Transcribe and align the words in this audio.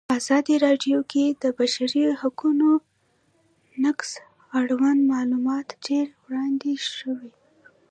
په 0.07 0.13
ازادي 0.19 0.55
راډیو 0.65 0.99
کې 1.11 1.23
د 1.31 1.33
د 1.43 1.45
بشري 1.57 2.03
حقونو 2.21 2.69
نقض 3.83 4.09
اړوند 4.59 5.01
معلومات 5.13 5.67
ډېر 5.85 6.07
وړاندې 6.23 6.73
شوي. 6.95 7.31